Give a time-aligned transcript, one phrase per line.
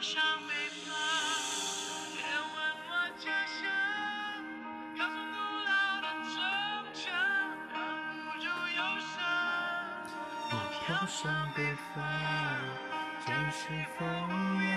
[0.00, 0.54] 飘向北
[0.86, 0.96] 方
[2.16, 2.56] 别问
[2.88, 3.60] 我家乡
[4.96, 5.36] 高耸古
[5.68, 6.32] 老的城
[6.94, 7.12] 墙
[7.70, 7.76] 挡
[8.24, 9.12] 不住忧伤
[10.48, 11.60] 我飘向北
[11.92, 12.00] 方
[13.26, 13.60] 家人是
[13.98, 14.32] 否无
[14.62, 14.72] 恙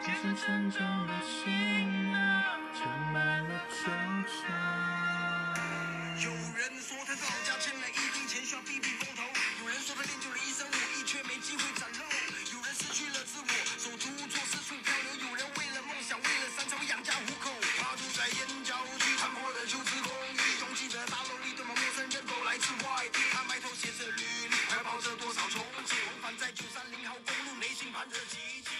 [0.00, 2.42] 肩上沉重的行囊
[2.74, 2.82] 盛
[3.12, 3.86] 满了惆
[4.26, 4.42] 怅
[6.24, 9.22] 有人说他早老家欠了一屁钱需要避避风头。
[9.62, 12.11] 有人说他练就了一身武艺却没机会展露。
[12.82, 13.46] 失去了自我，
[13.78, 17.46] 手足无措，四处漂流；有人为了梦想，为了山潮养家糊口。
[17.78, 23.22] 他住在燕郊区残破的旧式公寓，拥挤的大楼里堆满陌生人，都来自外地。
[23.30, 28.70] 他埋头写着履历，怀抱着多少憧憬，往返在九三零号公路，内心盼着奇迹。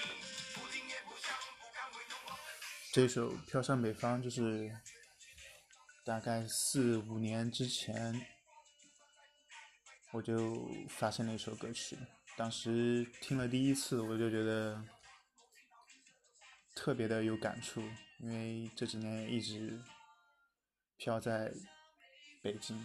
[0.58, 1.30] 不听也不想，
[1.62, 2.58] 不敢为东方人。
[2.92, 4.68] 这首《飘向北方》就是
[6.04, 8.26] 大概四五年之前，
[10.10, 11.96] 我就发现了一首歌曲。
[12.36, 14.82] 当时听了第一次，我就觉得
[16.74, 17.80] 特别的有感触，
[18.18, 19.80] 因为这几年一直
[20.96, 21.52] 飘在
[22.42, 22.84] 北京，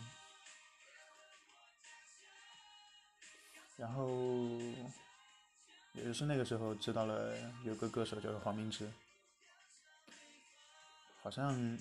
[3.77, 4.59] 然后
[5.93, 8.91] 也就是那个时候知道了有个歌手叫做黄明志。
[11.21, 11.77] 好像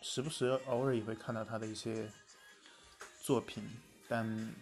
[0.00, 2.10] 时不时偶尔也会看到他的一些
[3.20, 3.68] 作品，
[4.08, 4.54] 但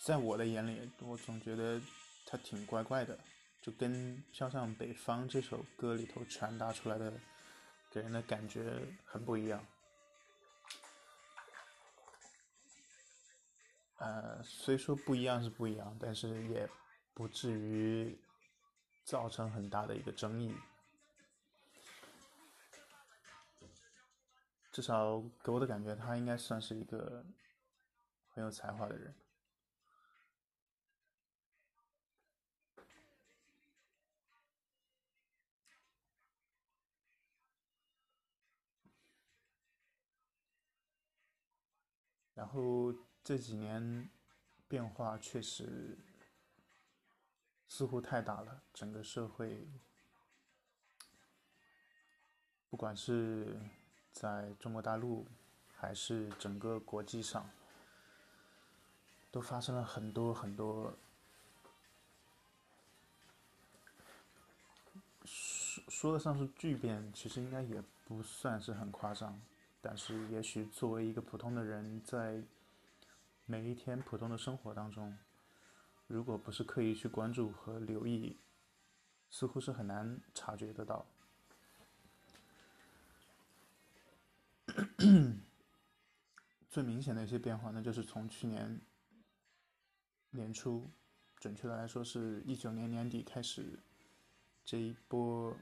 [0.00, 1.78] 在我的眼里，我总觉得
[2.24, 3.18] 他挺怪怪的，
[3.60, 3.92] 就跟
[4.32, 7.12] 《飘向北方》这首歌里头传达出来的
[7.90, 9.62] 给人的感觉很不一样。
[13.98, 16.66] 呃，虽说不一样是不一样，但是也
[17.12, 18.18] 不至于
[19.04, 20.56] 造成很大的一个争议。
[24.72, 27.22] 至少给我的感觉，他应该算是一个
[28.30, 29.14] 很有才华的人。
[42.40, 42.90] 然后
[43.22, 44.08] 这几年
[44.66, 45.98] 变化确实
[47.68, 49.68] 似乎太大了，整个社会，
[52.70, 53.60] 不管是
[54.10, 55.26] 在中国大陆，
[55.76, 57.50] 还是整个国际上，
[59.30, 60.96] 都发生了很多很多，
[65.26, 69.38] 说说得上是巨变，其实应该也不算是很夸张。
[69.82, 72.42] 但是，也许作为一个普通的人，在
[73.46, 75.16] 每一天普通的生活当中，
[76.06, 78.36] 如果不是刻意去关注和留意，
[79.30, 81.06] 似乎是很难察觉得到。
[86.68, 88.80] 最明显的一些变化那，就是从去年
[90.30, 90.88] 年初，
[91.38, 93.80] 准确的来说是一九年年底开始，
[94.64, 95.56] 这一波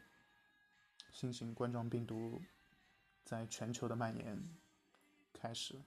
[1.10, 2.42] 新型冠状病毒
[3.28, 4.42] 在全球的蔓延
[5.34, 5.78] 开始，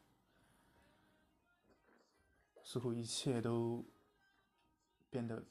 [2.63, 3.83] 似乎一切都
[5.09, 5.43] 变得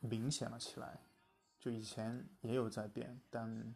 [0.00, 1.00] 明显了起来。
[1.58, 3.74] 就以前也有在变，但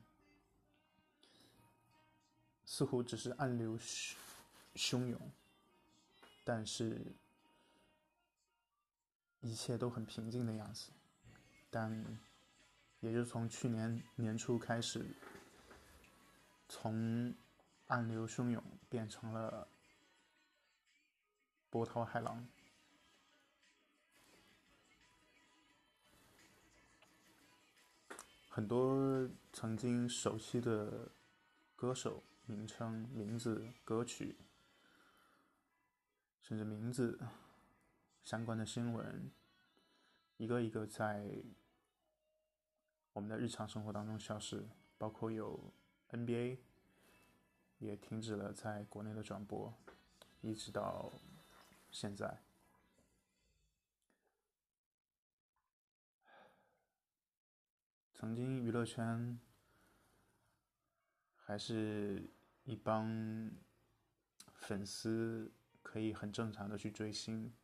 [2.66, 3.78] 似乎只是暗流
[4.74, 5.18] 汹涌，
[6.44, 7.14] 但是
[9.40, 10.90] 一切都很平静的样子。
[11.70, 12.04] 但
[13.00, 15.06] 也就从去年年初开始，
[16.68, 17.34] 从
[17.86, 19.68] 暗流汹涌变成了
[21.70, 22.46] 波涛骇浪。
[28.48, 31.10] 很多曾经熟悉的
[31.74, 34.38] 歌手名称、名字、歌曲，
[36.40, 37.20] 甚至名字
[38.24, 39.30] 相关的新闻，
[40.38, 41.44] 一个一个在
[43.12, 45.72] 我们的日常生活当中消失，包括有
[46.10, 46.58] NBA
[47.78, 49.74] 也停止了在国内的转播，
[50.40, 51.12] 一直到
[51.90, 52.42] 现在。
[58.12, 59.38] 曾经娱乐圈
[61.36, 62.30] 还是
[62.64, 63.50] 一帮
[64.54, 65.52] 粉丝
[65.82, 67.54] 可以很正常的去追星，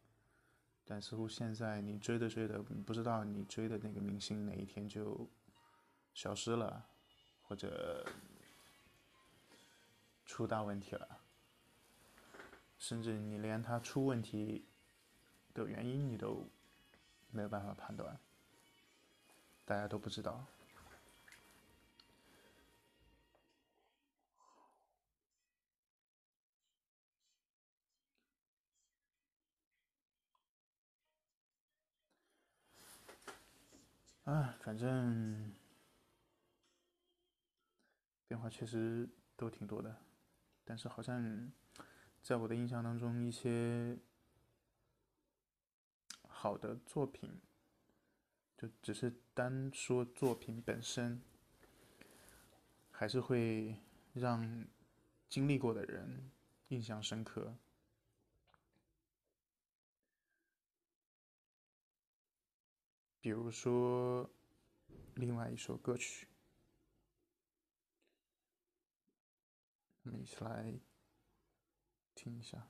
[0.85, 5.27] 但似乎现在你追着追着，不知道你追的那个明星哪一天就
[6.13, 6.87] 消失了，
[7.41, 8.07] 或者
[10.25, 11.21] 出大问题了，
[12.79, 14.65] 甚至你连他出问题
[15.53, 16.49] 的原因你都
[17.31, 18.19] 没有办法判断。
[19.65, 20.45] 大家都不知道。
[34.25, 35.53] 啊，反正
[38.29, 39.95] 变化确实都挺多的，
[40.73, 41.53] 但是好像
[42.23, 43.99] 在我的印象当中，一些
[46.27, 47.43] 好的作品，
[48.57, 51.21] 就只是单说作品本身，
[52.91, 53.77] 还是会
[54.15, 54.67] 让
[55.29, 56.31] 经历过的人
[56.69, 57.55] 印象深刻。
[63.21, 64.31] 比如说，
[65.17, 66.27] 另外一首歌曲，
[70.05, 70.81] 我们一起来
[72.15, 72.69] 听一下。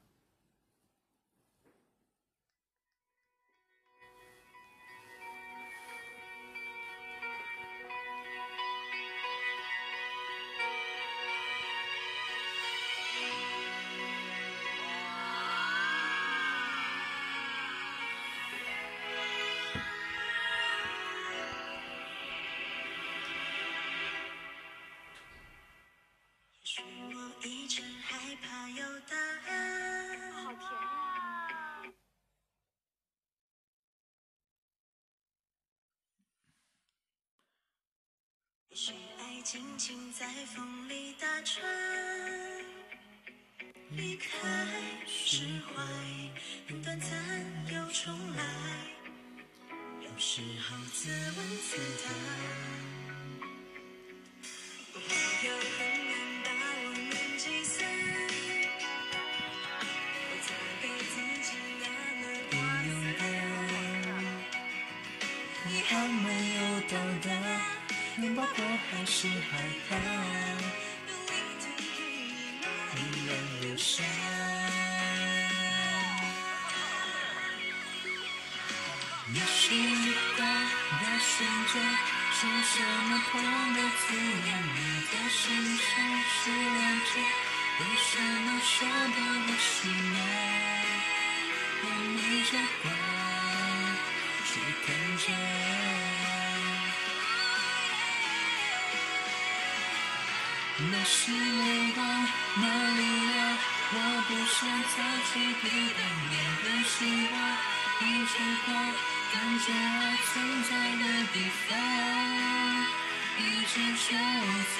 [38.72, 41.62] 也许爱静静在风里打转，
[43.90, 44.26] 离开
[45.06, 45.84] 释怀，
[46.66, 47.10] 很短暂
[47.70, 48.42] 又重来。
[50.00, 52.08] 有时候自问自答，
[54.94, 54.98] 会
[55.46, 55.76] 有很
[56.08, 56.48] 难把
[56.78, 57.76] 我们击散。
[60.30, 60.48] 我在
[60.80, 61.14] 给自
[61.44, 61.52] 己
[61.82, 61.84] 那
[62.16, 63.20] 么大勇敢。
[65.68, 66.26] 遗憾没
[66.56, 67.28] 有到达，
[68.18, 69.96] 拥抱过还是害怕，
[72.94, 73.30] 依然
[73.62, 74.02] 留下。
[79.32, 79.64] 也许
[80.36, 81.32] 我的选
[81.72, 81.74] 择
[82.34, 82.74] 是什
[83.08, 83.32] 么痛？
[83.72, 84.78] 的字眼，你
[85.08, 85.40] 的心
[85.78, 85.88] 上
[86.28, 87.10] 是两者，
[87.80, 89.72] 为什么舍得我心
[90.14, 90.18] 爱？
[91.82, 92.84] 我逆着光
[94.44, 94.50] 去
[94.84, 94.86] 看
[95.16, 95.81] 见。
[100.78, 102.02] 那是泪光，
[102.56, 102.62] 那
[102.96, 103.00] 力
[103.32, 103.58] 量，
[103.92, 103.96] 我
[104.26, 104.94] 不想再
[105.28, 105.64] 去抵
[105.94, 106.32] 挡面
[106.62, 106.94] 对希
[107.30, 107.34] 望，
[108.00, 108.32] 一直
[108.64, 108.68] 光，
[109.32, 110.32] 感觉爱存
[110.64, 111.34] 在的地
[111.68, 111.70] 方，
[113.38, 114.08] 一直就
[114.76, 114.78] 在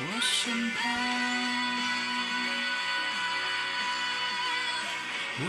[0.00, 0.32] 我身
[0.70, 0.80] 旁。
[5.34, 5.44] 我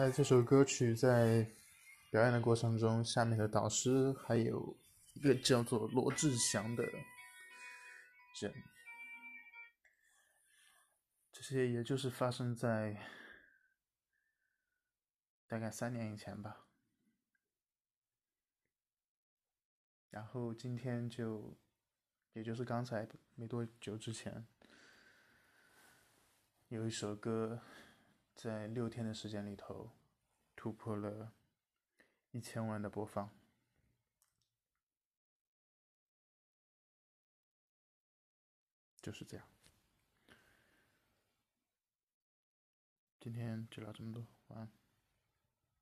[0.00, 1.46] 在这首歌曲在
[2.10, 4.74] 表演的过程中，下面的导师还有
[5.12, 6.82] 一个叫做罗志祥的
[8.40, 8.50] 人，
[11.30, 12.96] 这些也就是发生在
[15.46, 16.64] 大概三年以前吧。
[20.08, 21.58] 然后今天就，
[22.32, 24.46] 也就是刚才没多久之前，
[26.68, 27.60] 有一首歌
[28.34, 29.90] 在六天的时间里头
[30.56, 31.32] 突破了
[32.30, 33.30] 一千万的播放。
[39.02, 39.46] 就是这样。
[43.18, 44.79] 今天就聊这么多，晚安。